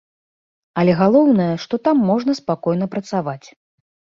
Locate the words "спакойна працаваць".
2.41-3.47